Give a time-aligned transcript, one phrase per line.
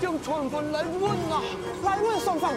[0.00, 1.42] 将传闻来问啊，
[1.84, 2.52] 来问双方，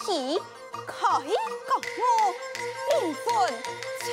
[0.00, 0.40] 太喜
[0.86, 1.28] 开国
[1.98, 2.02] 母，
[2.88, 3.26] 灵魂
[4.00, 4.04] 出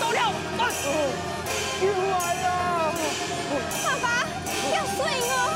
[0.00, 0.18] 走了，
[0.56, 0.90] 走！
[1.80, 2.46] 又来了，
[3.84, 4.04] 爸爸，
[4.72, 4.98] 要睡
[5.30, 5.53] 哦。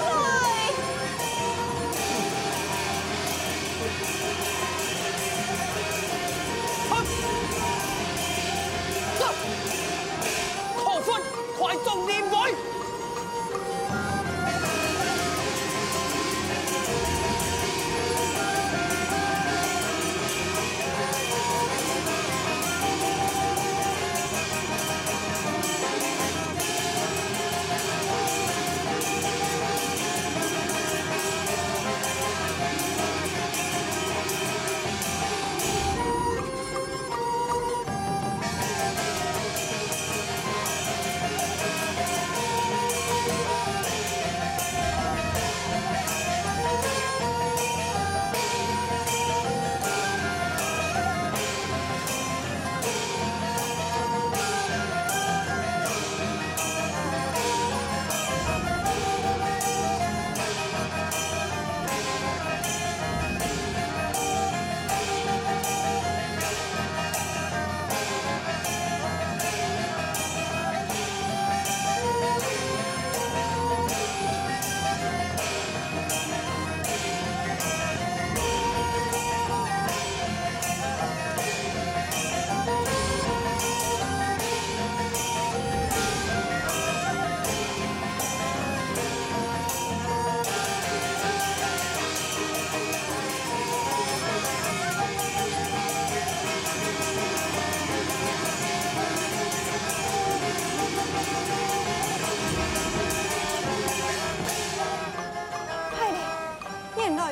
[107.16, 107.22] 口。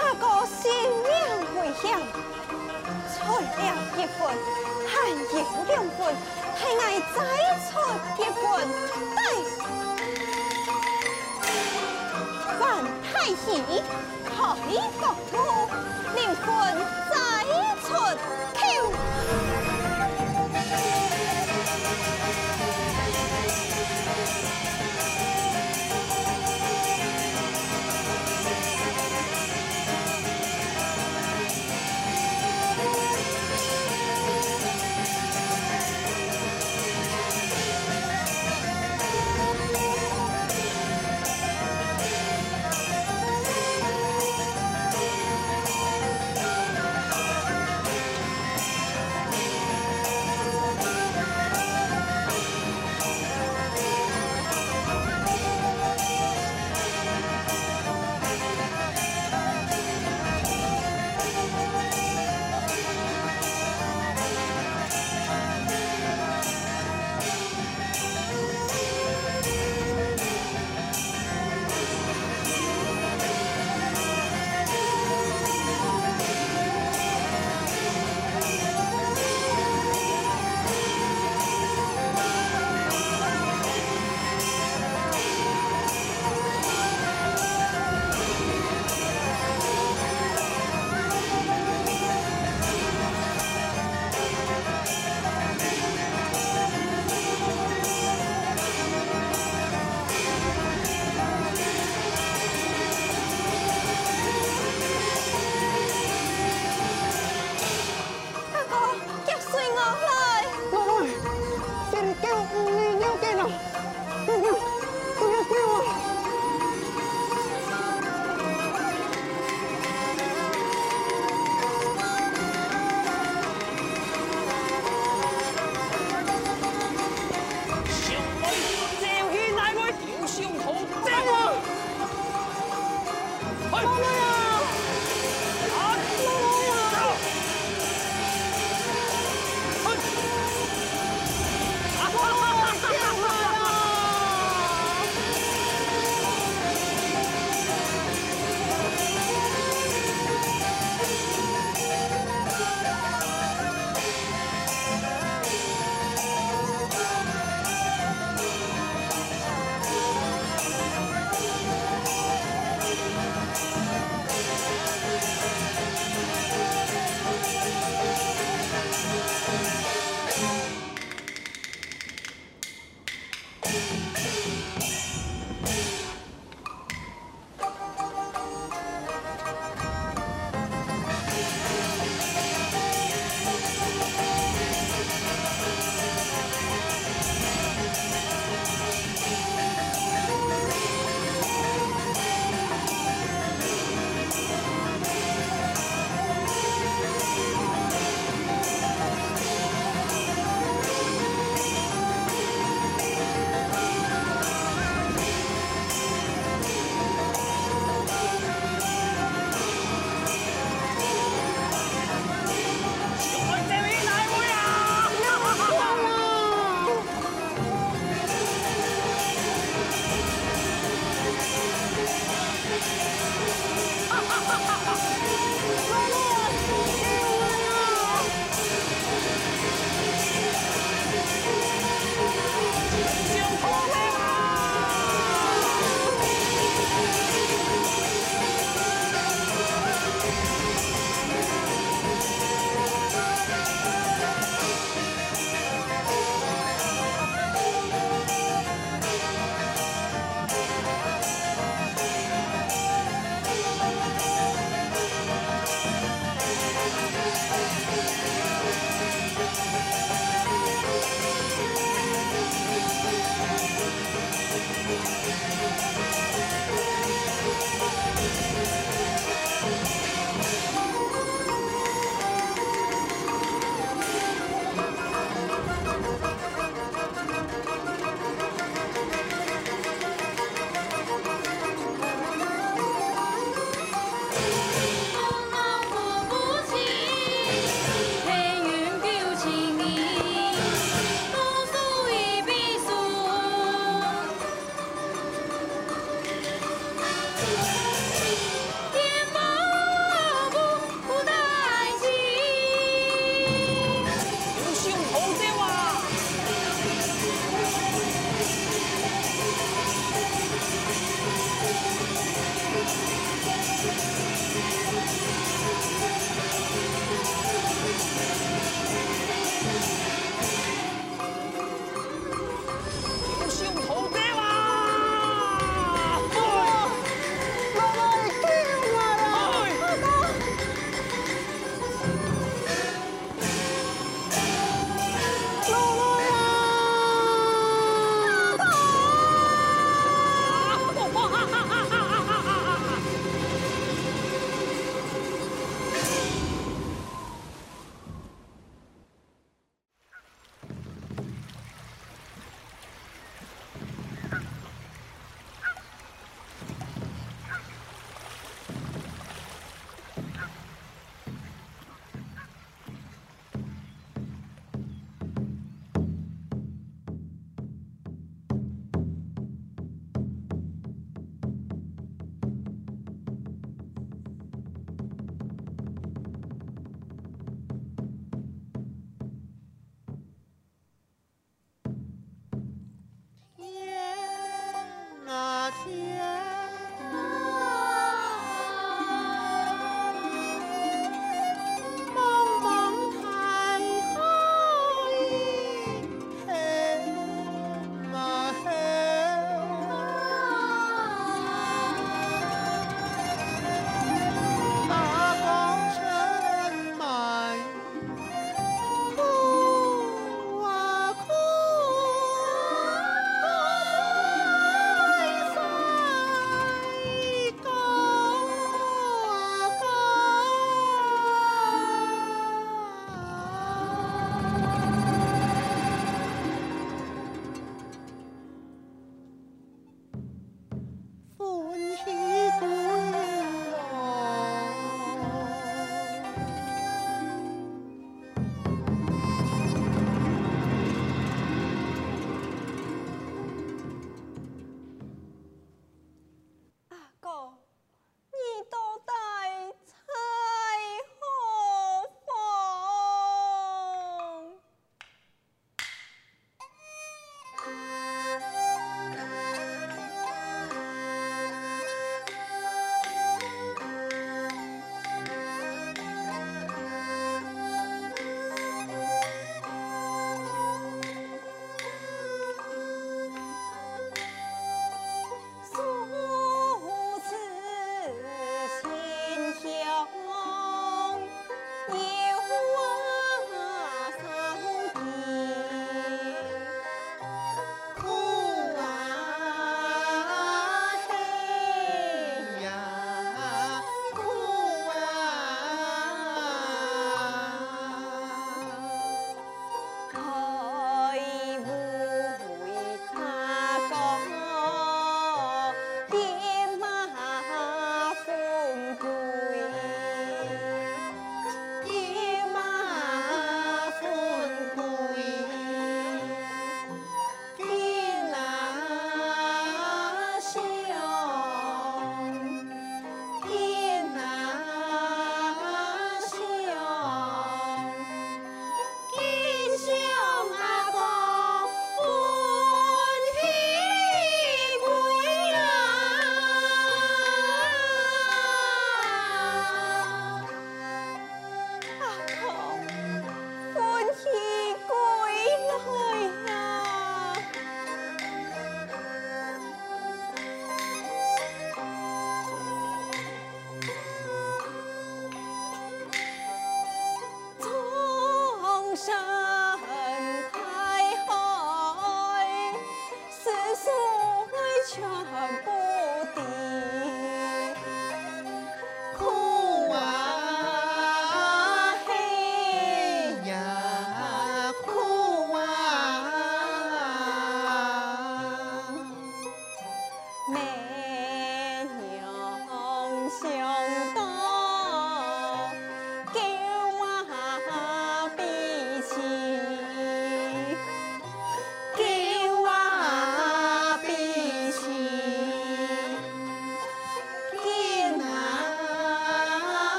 [0.00, 0.62] 阿哥性
[1.02, 1.10] 命
[1.56, 1.84] 危险，
[3.12, 3.42] 出了
[3.96, 4.18] 一份，
[4.86, 5.12] 还有
[5.66, 6.00] 两份，
[6.56, 6.82] 太爱
[7.14, 7.16] 再
[7.66, 7.70] 出
[8.16, 8.42] 一份，
[9.16, 9.20] 对，
[12.58, 12.60] 犯
[13.12, 13.46] 太岁，
[14.24, 14.30] 开
[14.98, 15.02] 国
[15.32, 15.36] 母，
[16.14, 16.46] 灵魂
[17.10, 17.12] 再
[17.82, 17.86] 出
[18.54, 18.58] 口。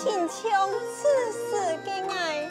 [0.00, 1.38] 亲像此时
[1.84, 2.48] 嘅爱，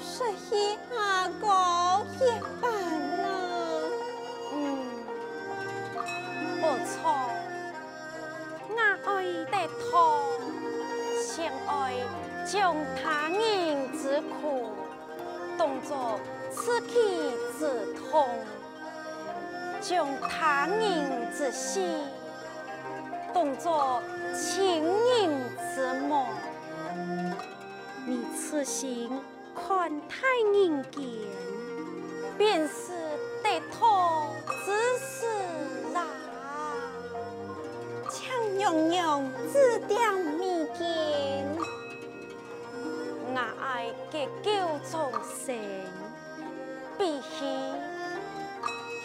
[0.00, 2.30] 失去阿哥一
[2.60, 2.70] 般
[3.18, 3.22] 啦。
[4.54, 4.56] 嗯，
[6.60, 6.94] 不错。
[8.72, 9.10] 我爱
[9.50, 9.54] 得
[9.90, 9.92] 痛，
[11.20, 11.72] 先爱
[12.46, 14.70] 将他人之苦
[15.58, 16.20] 当作
[16.52, 16.94] 自己
[17.58, 18.28] 之痛，
[19.80, 21.84] 将他人之喜
[23.34, 24.00] 当作
[24.32, 25.28] 亲人
[25.74, 26.24] 之梦。
[28.50, 29.08] 此心
[29.54, 30.16] 宽待
[30.52, 31.00] 人间，
[32.36, 32.90] 便是
[33.44, 34.34] 得痛
[34.64, 35.24] 之事
[35.94, 36.02] 啊！
[38.56, 40.84] 娘娘指点迷津，
[43.28, 44.50] 我爱结救
[44.90, 45.56] 众生，
[46.98, 47.44] 必须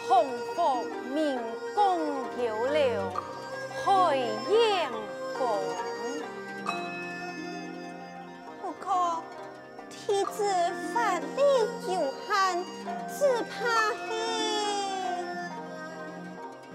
[0.08, 0.82] 洪福
[1.14, 1.38] 明
[1.72, 2.00] 公
[2.44, 3.12] 有了
[3.84, 4.92] 海阳
[5.38, 5.95] 公。
[13.56, 13.64] 只怕
[13.94, 14.12] 是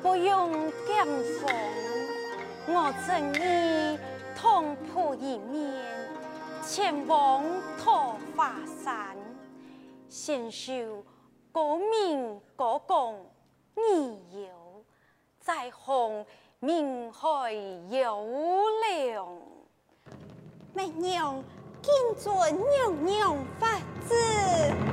[0.02, 0.52] 不用
[0.88, 0.96] 惊
[1.40, 1.54] 慌。
[2.68, 4.00] 我正义
[4.36, 5.72] 同铺一面，
[6.66, 7.44] 前往
[7.78, 9.16] 桃花山，
[10.10, 11.04] 先修
[11.52, 13.30] 高明高公
[13.76, 14.18] 你
[14.48, 14.84] 有，
[15.40, 16.26] 再弘
[16.60, 17.54] 明海
[17.90, 18.28] 有
[18.90, 19.28] 量。
[20.74, 21.44] 媚娘
[21.82, 23.68] 谨遵娘娘法
[24.08, 24.91] 旨。